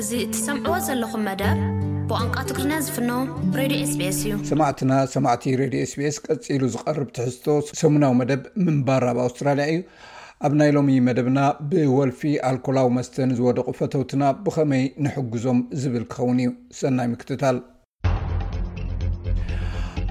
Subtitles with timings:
[0.00, 1.58] እዚ እትሰምዕዎ ዘለኹም መደብ
[2.10, 3.10] ብቋንቋ ትግሪና ዝፍኖ
[3.58, 7.46] ሬድዮ ስስ እዩ ሰማዕትና ሰማዕቲ ሬድዮ ስቢስ ቀፂሉ ዝቐርብ ትሕዝቶ
[7.80, 9.80] ሰሙናዊ መደብ ምንባር ኣብ ኣውስትራልያ እዩ
[10.48, 11.38] ኣብ ናይሎሚ መደብና
[11.72, 17.58] ብወልፊ ኣልኮላው መስተን ዝወደቁ ፈተውትና ብኸመይ ንሕግዞም ዝብል ክኸውን እዩ ሰናይ ምክትታል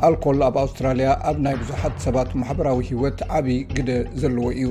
[0.07, 3.89] ኣልኮል ኣብ ኣውስትራልያ ኣብ ናይ ብዙሓት ሰባት ማሕበራዊ ሂወት ዓብይ ግደ
[4.21, 4.67] ዘለዎ እዩ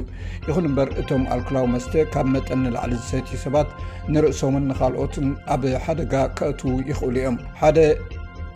[0.48, 3.70] ይኹን እምበር እቶም ኣልኮላው መስተ ካብ መጠን ንላዕሊ ዝሰት ሰባት
[4.14, 7.78] ንርእሶምን ንካልኦትን ኣብ ሓደጋ ክእትዉ ይኽእሉ እዮም ሓደ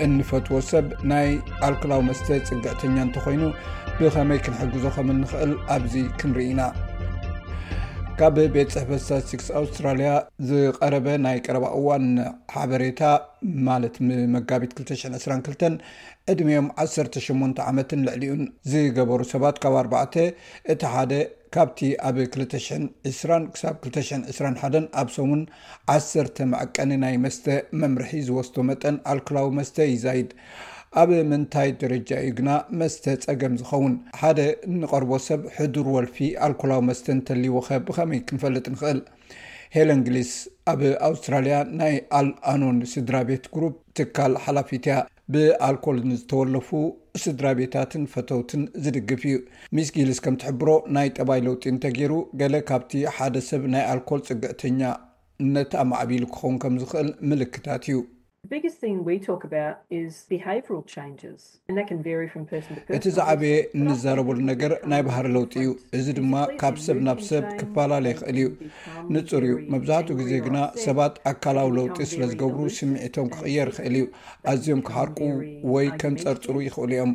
[0.06, 1.28] እንፈትዎ ሰብ ናይ
[1.68, 3.42] ኣልኮላው መስተ ፅግዕተኛ እንተኮይኑ
[4.00, 6.60] ብኸመይ ክንሕግዞ ከም ንኽእል ኣብዚ ክንርኢ ኢና
[8.20, 10.08] ካብ ቤት ፅሕፈሳ 6ክስ ኣውስትራልያ
[10.48, 12.04] ዝቀረበ ናይ ቀረባ እዋን
[12.54, 13.00] ሓበሬታ
[13.68, 13.94] ማለት
[14.34, 15.78] መጋቢት 222
[16.32, 20.20] ዕድሚኦም 18 ዓመትን ልዕሊኡን ዝገበሩ ሰባት ካብ 4
[20.74, 21.12] እቲ ሓደ
[21.56, 25.42] ካብቲ ኣብ 220 221 ኣብ ሰሙን
[25.96, 27.46] 1 መዐቀኒ ናይ መስተ
[27.82, 30.30] መምርሒ ዝወስቶ መጠን ኣልኮላዊ መስተ ዩዛይድ
[31.00, 34.40] ኣብ ምንታይ ደረጃ እዩ ግና መስተ ፀገም ዝኸውን ሓደ
[34.80, 38.98] ንቀርቦ ሰብ ሕዱር ወልፊ ኣልኮላዊ መስተ ንተልወ ኸ ብከመይ ክንፈልጥ ንክእል
[39.76, 40.32] ሄለ እንግሊስ
[40.72, 43.62] ኣብ ኣውስትራልያ ናይ ኣልኣኖን ስድራ ቤት ግሩ
[43.98, 44.96] ትካል ሓላፊትያ
[45.34, 46.68] ብኣልኮል ንዝተወለፉ
[47.22, 49.38] ስድራ ቤታትን ፈተውትን ዝድግፍ እዩ
[49.76, 55.72] ሚስ ጊልስ ከም ትሕብሮ ናይ ጠባይ ለውጢ እንተገይሩ ገለ ካብቲ ሓደ ሰብ ናይ ኣልኮል ፅግዕተኛነት
[55.84, 57.98] ኣማዕቢሉ ክኸውን ከም ዝክእል ምልክታት እዩ
[58.44, 58.68] እቲ
[63.16, 65.68] ዛዓበየ እንዘረበሉ ነገር ናይ ባህር ለውጢ እዩ
[65.98, 68.46] እዚ ድማ ካብ ሰብ ናብ ሰብ ክፈላለ ይክእል እዩ
[69.16, 74.06] ንፁር እዩ መብዛሕትኡ ግዜ ግና ሰባት ኣካላዊ ለውጢ ስለ ዝገብሩ ስሚዒቶም ክቅየር ይክእል እዩ
[74.54, 75.18] ኣዝዮም ክሓርቁ
[75.74, 77.12] ወይ ከምፀርፅሩ ይኽእሉ እዮም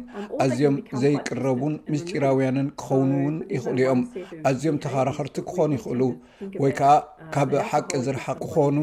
[0.48, 4.02] ኣዝዮም ዘይቅረቡን ምስጢራውያንን ክኸውን ውን ይኽእሉ እዮም
[4.54, 6.02] ኣዝዮም ተኻረኸርቲ ክኾኑ ይኽእሉ
[6.64, 6.94] ወይ ከዓ
[7.36, 8.78] ካብ ሓቂ ዝርሓቅ ክኾኑ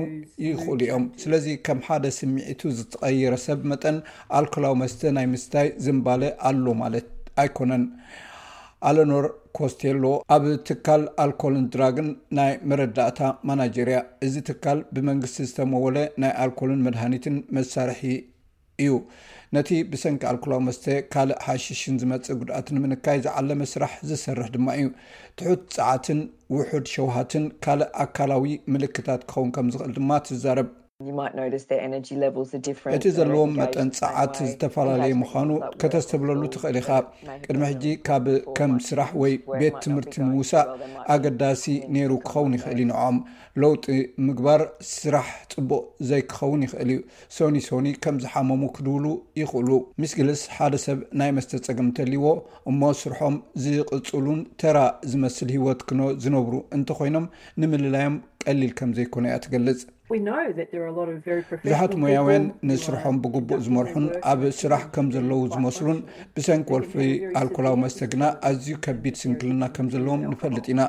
[0.48, 3.96] ይኽእሉ እዮም ስለዚ ከም ሓደ ስዩ ዒቱ ዝተቀይረሰብ መጠን
[4.39, 7.08] ኣልኮላዊ መስተ ናይ ምስታይ ዝምባለ ኣሎ ማለት
[7.42, 7.84] ኣይኮነን
[8.89, 9.27] ኣለኖር
[9.58, 10.02] ኮስቴሎ
[10.34, 12.08] ኣብ ትካል ኣልኮልን ድራግን
[12.39, 18.02] ናይ መረዳእታ ማናጀርያ እዚ ትካል ብመንግስቲ ዝተመወለ ናይ ኣልኮልን መድሃኒትን መሳርሒ
[18.84, 18.92] እዩ
[19.55, 20.84] ነቲ ብሰንኪ ኣልኮላዊ መስተ
[21.14, 24.89] ካልእ ሓሽሽን ዝመፅ ጉድኣትን ምንካይ ዝዓለመ ስራሕ ዝሰርሕ ድማ እዩ
[25.39, 26.20] ትሑት ፀዓትን
[26.55, 30.70] ውሑድ ሸውሃትን ካልእ ኣካላዊ ምልክታት ክኸውን ከም ዝክእል ድማ ትዛርብ
[32.96, 35.50] እቲ ዘለዎም መጠን ፀዓት ዝተፈላለዩ ምዃኑ
[35.80, 36.90] ከተስተብለሉ ትኽእል ኢኻ
[37.46, 38.26] ቅድሚ ሕጂ ካብ
[38.58, 40.66] ከም ስራሕ ወይ ቤት ትምህርቲ ምውሳእ
[41.14, 43.18] ኣገዳሲ ነይሩ ክኸውን ይኽእል ይኒዖም
[43.62, 43.84] ለውጢ
[44.28, 44.60] ምግባር
[44.94, 47.00] ስራሕ ፅቡቅ ዘይ ክኸውን ይኽእል እዩ
[47.36, 49.04] ሶኒ ሶኒ ከም ዝሓመሙ ክድውሉ
[49.42, 49.68] ይኽእሉ
[50.04, 52.24] ምስግልስ ሓደ ሰብ ናይ መስተ ፀገም ተልዎ
[52.72, 54.78] እሞ ስርሖም ዝቕፅሉን ተራ
[55.12, 57.28] ዝመስል ሂወት ክኖ ዝነብሩ እንተኮይኖም
[57.62, 58.16] ንምልላዮም
[58.46, 59.78] ቀሊል ከም ዘይኮነ እያ ትገልፅ
[61.66, 65.98] ብዙሓት ሞያውያን ንስርሖም ብግቡእ ዝመርሑን ኣብ ስራሕ ከም ዘለው ዝመስሉን
[66.34, 66.92] ብሰንልፊ
[67.40, 70.82] ኣልኮላዊ መስተ ግና ኣዝዩ ከቢድ ስንክልና ከም ዘለዎም ንፈልጥ ኢና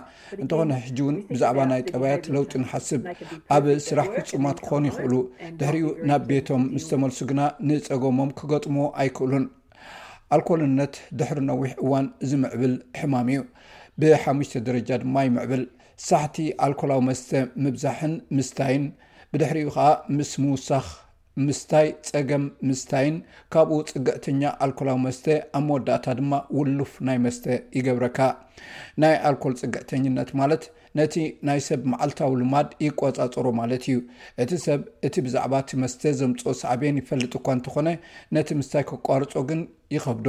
[0.43, 3.01] እንተኾነ ሕጂ እውን ብዛዕባ ናይ ጠባያት ለውጢ ንሓስብ
[3.57, 5.13] ኣብ ስራሕ ፍፁማት ክኾኑ ይኽእሉ
[5.61, 9.45] ድሕሪኡ ናብ ቤቶም ምስ ተመልሱ ግና ንፀገሞም ክገጥሞ ኣይክእሉን
[10.37, 13.41] ኣልኮልነት ድሕሪ ነዊሕ እዋን ዝምዕብል ሕማም እዩ
[14.01, 15.61] ብሓሙሽተ ደረጃ ድማ ይምዕብል
[16.07, 17.29] ሳሕቲ ኣልኮላዊ መስተ
[17.63, 18.85] ምብዛሕን ምስታይን
[19.31, 20.87] ብድሕሪኡ ከዓ ምስ ምውሳኽ
[21.45, 23.15] ምስታይ ፀገም ምስታይን
[23.53, 25.25] ካብኡ ፅግዕተኛ ኣልኮላዊ መስተ
[25.57, 27.43] ኣብ መወዳእታ ድማ ውሉፍ ናይ መስተ
[27.77, 28.19] ይገብረካ
[29.03, 30.63] ናይ ኣልኮል ፅግዕተኝነት ማለት
[30.99, 31.15] ነቲ
[31.47, 33.97] ናይ ሰብ መዓልታዊ ልማድ ይቆፃፀሮ ማለት እዩ
[34.43, 37.87] እቲ ሰብ እቲ ብዛዕባ እቲ መስተ ዘምፅ ሳዕብየን ይፈልጥ እኳ እንትኾነ
[38.37, 39.63] ነቲ ምስታይ ከቋርፆ ግን
[39.97, 40.27] ይኸብዶ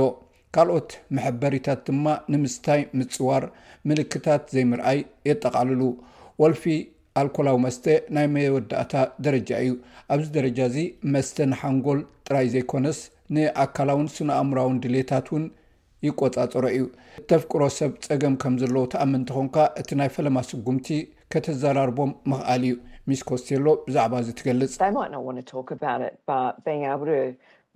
[0.58, 3.42] ካልኦት መሕበሪታት ድማ ንምስታይ ምፅዋር
[3.88, 5.80] ምልክታት ዘይምርኣይ የጠቃልሉ
[6.42, 6.62] ወልፊ
[7.20, 7.84] ኣልኮላዊ መስተ
[8.16, 8.92] ናይ መወዳእታ
[9.26, 9.70] ደረጃ እዩ
[10.14, 10.78] ኣብዚ ደረጃ እዚ
[11.14, 12.98] መስተ ንሓንጎል ጥራይ ዘይኮነስ
[13.36, 15.44] ንኣካላውን ስነእምራውን ድሌታት ውን
[16.06, 16.84] ይቆፃፀሮ እዩ
[17.32, 20.88] ተፍቅሮ ሰብ ፀገም ከም ዘለዉ ተኣምንቲኾንካ እቲ ናይ ፈለማ ስጉምቲ
[21.34, 22.74] ከተዘራርቦም ምክኣል እዩ
[23.10, 24.72] ሚስ ኮስቴሎ ብዛዕባ እዚ ትገልፅ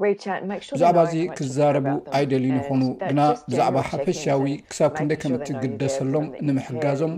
[0.02, 1.86] ብዛዕባ እዚ ክዛረቡ
[2.18, 3.20] ኣይደልዩ ይኾኑ ግና
[3.50, 7.14] ብዛዕባ ሓፈሻዊ ክሳብ ክንደይ ከም እትግደሰሎም ንምሕጋዞም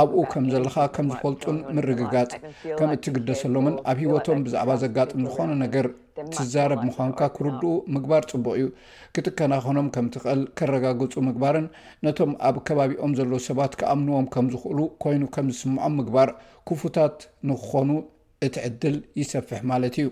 [0.00, 2.32] ኣብኡ ከም ዘለካ ከም ዝፈልጡን ምርግጋፅ
[2.80, 5.86] ከም እትግደሰሎምን ኣብ ሂወቶም ብዛዕባ ዘጋጥም ዝኾኑ ነገር
[6.34, 8.66] ትዛረብ ምኳንካ ክርድኡ ምግባር ፅቡቅ እዩ
[9.14, 11.66] ክትከናኸኖም ከምትክእል ከረጋግፁ ምግባርን
[12.06, 16.30] ነቶም ኣብ ከባቢኦም ዘለዉ ሰባት ክኣምንዎም ከም ዝኽእሉ ኮይኑ ከም ዝስምዖም ምግባር
[16.70, 17.16] ክፉታት
[17.50, 17.90] ንክኾኑ
[18.48, 20.08] እቲ ዕድል ይሰፍሕ ማለት እዩ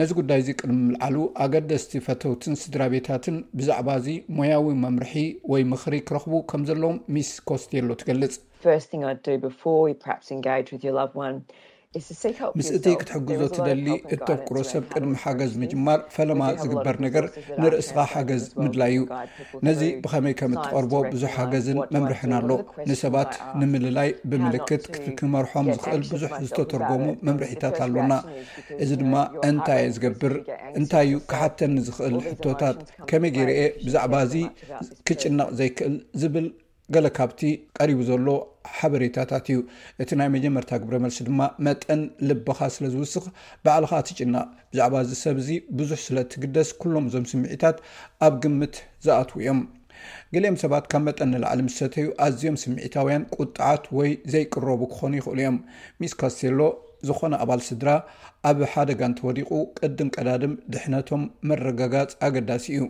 [0.00, 4.06] ነዚ ጉዳይ እዚ ቅድሚ ልዓሉ ኣገደስቲ ፈተውትን ስድራ ቤታትን ብዛዕባ እዚ
[4.36, 5.14] ሞያዊ መምርሒ
[5.52, 9.50] ወይ ምክሪ ክረክቡ ከም ዘለዎም ሚስ ኮስቴሎ ትገልጽ ስ ብ
[10.28, 10.30] ስ
[10.86, 11.26] ዮ ሎ
[12.58, 17.24] ምስእቲ ክትሕግዞ ትደሊ እተፍክሮ ሰብ ቅድሚ ሓገዝ ምጅማር ፈለማ ዝግበር ነገር
[17.62, 19.02] ንርእስኻ ሓገዝ ምድላይ እዩ
[19.66, 22.50] ነዚ ብኸመይ ከም እትቀርቦ ብዙሕ ሓገዝን መምርሕን ኣሎ
[22.90, 24.86] ንሰባት ንምልላይ ብምልክት
[25.18, 28.12] ክመርሖም ዝኽእል ብዙሕ ዝተተርጎሙ መምርሒታት ኣሎና
[28.84, 29.14] እዚ ድማ
[29.50, 30.34] እንታይ ዝገብር
[30.80, 32.78] እንታይ እዩ ክሓተ ንዝኽእል ሕቶታት
[33.10, 34.34] ከመይ ገርኤ ብዛዕባ እዚ
[35.08, 36.48] ክጭነቕ ዘይክእል ዝብል
[36.96, 37.40] ገለ ካብቲ
[37.78, 38.26] ቀሪቡ ዘሎ
[38.78, 39.58] ሓበሬታታት እዩ
[40.02, 43.24] እቲ ናይ መጀመርታ ግብረ መልሲ ድማ መጠን ልበኻ ስለ ዝውስኽ
[43.66, 44.36] በዕልካ ትጭና
[44.72, 47.78] ብዛዕባ እዚ ሰብ እዚ ብዙሕ ስለ ትግደስ ኩሎም እዞም ስምዒታት
[48.26, 48.76] ኣብ ግምት
[49.06, 49.60] ዝኣትው እዮም
[50.34, 55.58] ግሊኦም ሰባት ካብ መጠን ንላዕሊ ምስተተ ዩ ኣዝዮም ስምዒታውያን ቁጥዓት ወይ ዘይቅረቡ ክኾኑ ይኽእሉ እዮም
[56.02, 56.60] ሚስ ካስቴሎ
[57.08, 57.88] ዝኮነ ኣባል ስድራ
[58.48, 62.82] ኣብ ሓደጋ እንተወዲቁ ቅድም ቀዳድም ድሕነቶም መረጋጋፅ ኣገዳሲ እዩ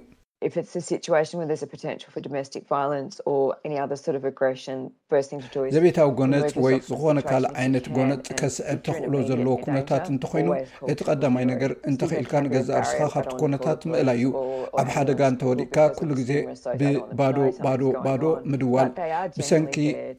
[5.74, 10.48] ዘቤታዊ ጎነፅ ወይ ዝኾነ ካልእ ዓይነት ጎነፅ ከስዕብ ተክእሎ ዘለዎ ኩነታት እንተኮይኑ
[10.92, 14.24] እቲ ቀዳማይ ነገር እንተክኢልካ ንገዛ ርስካ ካብቲ ኩነታት ምእላ እዩ
[14.82, 16.30] ኣብ ሓደጋ እንተወዲእካ ኩሉ ግዜ
[16.80, 18.22] ብባዶባዶ ባዶ
[18.54, 18.90] ምድዋል
[19.38, 19.76] ብሰንኪ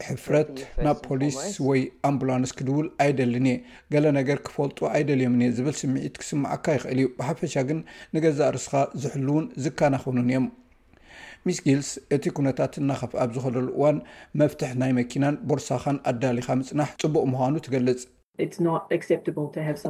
[0.10, 0.52] ሕፍረት
[0.88, 1.40] ናብ ፖሊስ
[1.70, 3.58] ወይ ኣምቡላንስ ክድውል ኣይደልን እየ
[3.96, 7.82] ገለ ነገር ክፈልጡ ኣይደልዮምኒእ ዝብል ስምዒት ክስማዓካ ይክእል እዩ ብሓፈሻ ግን
[8.18, 13.98] ንገዛ ርስካ ዝሕሉውን ዝከናክ እዮምሚስ ጊልስ እቲ ኩነታት እናኸፍ ኣብ ዝክለሉ እዋን
[14.42, 18.02] መፍትሕ ናይ መኪናን ቦርሳኻን ኣዳሊኻ ምፅናሕ ፅቡቅ ምዃኑ ትገልፅ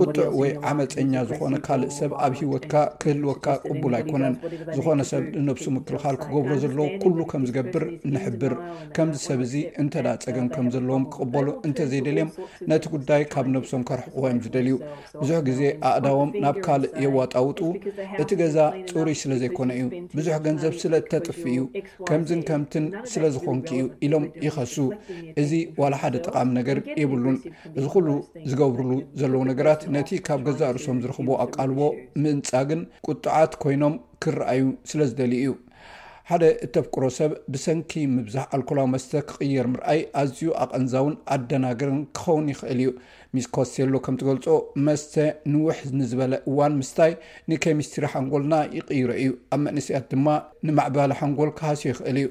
[0.03, 4.33] ቁጥዕ ወይ ዓመፀኛ ዝኾነ ካልእ ሰብ ኣብ ሂወትካ ክህልወካ ቅቡል ኣይኮነን
[4.77, 8.53] ዝኾነ ሰብ ንነብሱ ምክልካል ክገብሮ ዘለዎ ኩሉ ከም ዝገብር ንሕብር
[8.95, 9.53] ከምዚ ሰብ እዚ
[9.83, 12.31] እንተዳ ፀገም ከም ዘለዎም ክቅበሉ እንተዘይደልዮም
[12.71, 14.73] ነቲ ጉዳይ ካብ ነብሶም ከርሕዎዮም ዝደልዩ
[15.21, 15.61] ብዙሕ ግዜ
[15.91, 17.61] ኣእዳቦም ናብ ካልእ የዋጣውጡ
[18.23, 18.57] እቲ ገዛ
[18.91, 19.87] ፅሩይ ስለዘይኮነ እዩ
[20.17, 21.61] ብዙሕ ገንዘብ ስለ ተጥፍ እዩ
[22.11, 24.75] ከምዝን ከምትን ስለዝኮንኪዩ ኢሎም ይኸሱ
[25.43, 25.51] እዚ
[25.81, 27.39] ዋላ ሓደ ጠቃሚ ነገር የብሉን
[27.79, 28.07] እዚ ኩሉ
[28.49, 31.79] ዝገብርሉ ዘለዉ ነገራት ነቲ ካብ ገዛ ርሶም ዝረክቦ ኣቃልቦ
[32.21, 33.93] ምእንፃግን ቁጥዓት ኮይኖም
[34.23, 35.53] ክረኣዩ ስለ ዝደልዩ እዩ
[36.29, 42.91] ሓደ እተፍክሮ ሰብ ብሰንኪ ምብዛሕ ኣልኮላዊ መስተ ክቅየር ምርኣይ ኣዝዩ ኣቐንዛውን ኣደናግርን ክኸውን ይኽእል እዩ
[43.35, 44.45] ሚስ ኮስቴሎ ከም ትገልፆ
[44.87, 45.13] መስተ
[45.53, 47.13] ንውሕ ንዝበለ እዋን ምስታይ
[47.53, 50.27] ንኬሚስትሪ ሓንጎልና ይቅይረ እዩ ኣብ መንስያት ድማ
[50.69, 52.29] ንማዕባለ ሓንጎል ካሃስዮ ይኽእል እዩ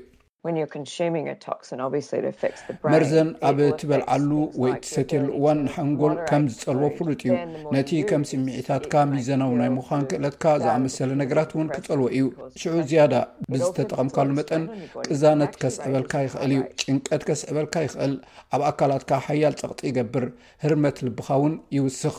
[2.92, 4.30] መርዘን ኣብ እትበልዓሉ
[4.62, 11.10] ወይ ቲሰትየሉ እዋን ሓንጎል ከም ዝፀልዎ ፍሉጥ እዩነቲ ከም ስምዒታትካ ሚዘናዊ ናይ ምዃን ክእለትካ ዝኣመሰለ
[11.22, 12.24] ነገራት እውን ክጸልዎ እዩ
[12.62, 13.14] ሽዑ ዝያዳ
[13.52, 18.14] ብዝተጠቐምካሉ መጠንቅዛነት ከስዕበልካ ይኽእል እዩ ጭንቀት ከስዕበልካ ይኽእል
[18.54, 20.26] ኣብ ኣካላትካ ሓያል ጸቕጢ ይገብር
[20.66, 22.16] ህርመት ልብኻ እውን ይውስኽ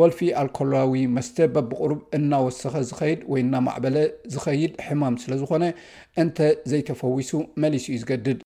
[0.00, 3.96] ወልፊ ኣልኮዊ መስተ በብቁሩብ እናወሰኸ ዝኸይድ ወይ እና ማዕበለ
[4.36, 5.64] ዝኸይድ ሕማም ስለ ዝኾነ
[6.24, 6.38] እንተ
[6.72, 7.30] ዘይተፈዊሱ
[7.64, 8.40] መሊስ ኡ ዝገድድ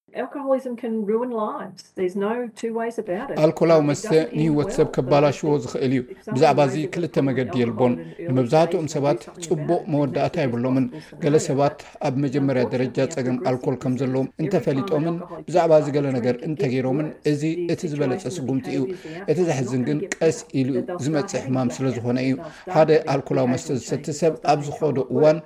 [3.45, 4.07] ኣልኮላዊ መስተ
[4.39, 5.99] ንህወት ሰብ ከባላሽዎ ዝክእል እዩ
[6.35, 7.93] ብዛዕባእዚ ክልተ መገዲ የልቦን
[8.31, 10.87] ንመብዛሕትኦም ሰባት ፅቡቅ መወዳእታ ይብሎምን
[11.23, 11.79] ገለ ሰባት
[12.09, 15.17] ኣብ መጀመርያ ደረጃ ፀገም ኣልኮል ከም ዘለዎም እንተፈሊጦምን
[15.49, 17.43] ብዛዕባ እዚ ገለ ነገር እንተገይሮምን እዚ
[17.75, 18.83] እቲ ዝበለፀ ስጉምቲ እዩ
[19.31, 20.71] እቲ ዘሕዝን ግን ቀስ ኢሉ
[21.07, 22.37] ዝመፅእ ሕማም ስለዝኮነ እዩ
[22.77, 25.39] ሓደ ኣልኮላዊ መስተ ዝሰቲ ሰብ ኣብ ዝከዶ እዋን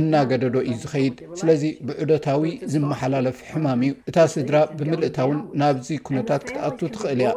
[0.00, 2.44] እናገደዶ እዩ ዝኸይድ ስለዚ ብዑደታዊ
[2.74, 7.30] ዝመሓላለፍ ሕማም እዩ እታ ስድራ ብምልእታውን ናብዚ ኩነታት ክትኣቱ ትኽእል እያ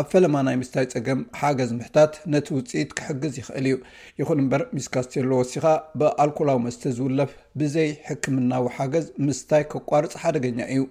[0.00, 3.76] ኣብ ፈለማ ናይ ምስታይ ፀገም ሓገዝ ምሕታት ነቲ ውፅኢት ክሕግዝ ይኽእል እዩ
[4.20, 5.66] ይኹን እምበር ሚስ ካስቴሎ ወሲካ
[6.02, 10.82] ብኣልኮላዊ መስተ ዝውለፍ ብዘይ ሕክምናዊ ሓገዝ ምስታይ ከቋርፅ ሓደገኛ እዩ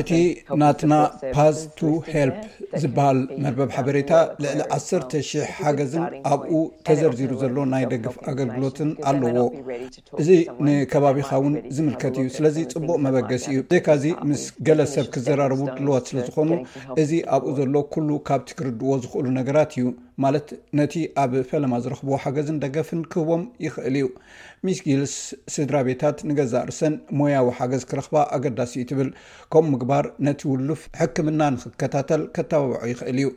[0.00, 0.10] እቲ
[0.60, 0.94] ናትና
[1.36, 1.78] ፓስቱ
[2.14, 2.38] ሄልፕ
[2.82, 6.50] ዝበሃል መርበብ ሓበሬታ ልዕሊ 1000 ሓገዝን ኣብኡ
[6.88, 9.46] ተዘርዚሩ ዘሎ ናይ ደግፍ ኣገልግሎትን ኣለዎ
[10.22, 10.28] እዚ
[10.66, 16.50] ንከባቢካ ውን ዝምልከት እዩ ስለዚ ፅቡቅ መበገስ እዩ እዘይካዚ ምስ ገለ ሰብ ክዘራረቡ ድልዋት ስለዝኮኑ
[17.04, 19.86] እዚ ኣብኡ ዘሎ ኩሉ ካብቲ ክርድዎ ዝኽእሉ ነገራት እዩ
[20.24, 24.06] ማለት ነቲ ኣብ ፈለማ ዝረክቦ ሓገዝን ደገፍን ክህቦም ይኽእል እዩ
[24.66, 25.14] ሚስ ጊልስ
[25.54, 29.10] ስድራ ቤታት ንገዛ ርሰን ሞያዊ ሓገዝ ክረክባ ኣገዳሲ ኡ ትብል
[29.54, 33.28] ከምኡ ምግባር ነቲ ውሉፍ ሕክምና ንክከታተል ከተባበዑ ይኽእል እዩ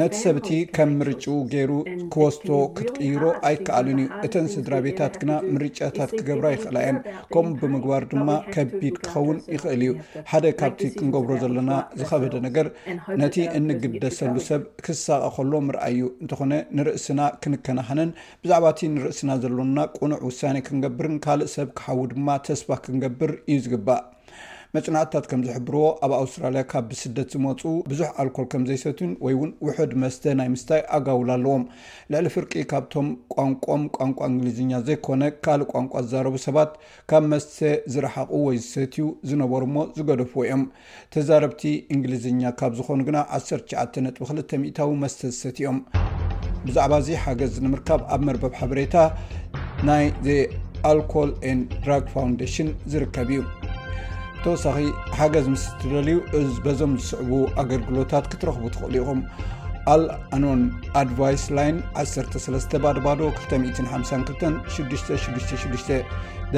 [0.00, 1.72] ነቲ ሰብእቲ ከም ምርጭ ገይሩ
[2.12, 6.98] ክወስቶ ክትቅይሮ ኣይከኣልን እዩ እተን ስድራ ቤታት ግና ምርጫታት ክገብራ ይኽእላ እዮም
[7.34, 9.92] ከምኡ ብምግባር ድማ ከቢድ ክኸውን ይኽእል እዩ
[10.30, 12.66] ሓደ ካብቲ ክንገብሮ ዘለና ዝከበደ ነገር
[13.22, 18.10] ነቲ እንግደሰሉ ሰብ ክሳቀ ከሎም ርኣይ እዩ እንተኾነ ንርእስና ክንከናህንን
[18.44, 24.02] ብዛዕባእቲ ንርእስና ዘለና ቁኑዕ ውሳኔ ክንገብርን ካልእ ሰብ ክሓዉ ድማ ተስፋ ክንገብር እዩ ዝግባእ
[24.76, 30.48] መፅናዕትታት ከም ዝሕብርዎ ኣብ ኣውስትራልያ ካብ ብስደት ዝመፁ ብዙሕ ኣልኮል ከምዘይሰትን ወይውን ውሕድ መስተ ናይ
[30.52, 31.64] ምስታይ ኣጋውሉ ኣለዎም
[32.12, 36.72] ልዕሊ ፍርቂ ካብቶም ቋንቋም ቋንቋ እንግሊዝኛ ዘይኮነ ካልእ ቋንቋ ዝዛረቡ ሰባት
[37.12, 37.58] ካብ መስተ
[37.94, 40.64] ዝረሓቁ ወይ ዝሰትዩ ዝነበሩ ሞ ዝገደፍዎ እዮም
[41.16, 41.62] ተዛረብቲ
[41.96, 45.80] እንግሊዝኛ ካብ ዝኾኑ ግና 19200ታዊ መስተ ዝሰትኦም
[46.66, 48.96] ብዛዕባ ዚ ሓገዝ ንምርካብ ኣብ መርበብ ሓበሬታ
[49.90, 50.38] ናይ ዘ
[50.92, 51.32] ኣልኮል
[51.82, 53.42] ድራግ ፋንደሽን ዝርከብ እዩ
[54.44, 54.78] ተወሳኺ
[55.18, 57.30] ሓገዝ ምስ ትደልዩ እዚ በዞም ዝስዕቡ
[57.62, 59.20] ኣገልግሎታት ክትረኽቡ ትኽእሉ ኢኹም
[59.92, 60.62] ኣልኣኖን
[61.00, 65.92] ኣድቫይስ ላይን 13 ባዶ ባዶ 252666
[66.54, 66.56] ደ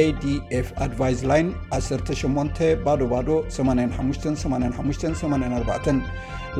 [0.00, 5.88] adኤf ኣድቫይዝ ላይን 18 ባዶ ባዶ 85-8584